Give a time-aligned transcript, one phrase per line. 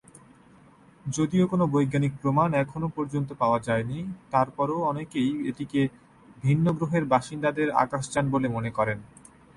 [1.05, 3.99] যদিও কোন বৈজ্ঞানিক প্রমাণ এখন পর্যন্ত পাওয়া যায়নি,
[4.31, 5.81] তারপরও অনেকেই এটিকে
[6.43, 8.99] ভিন্ন গ্রহের বাসিন্দাদের আকাশযান বলে মনে করেন।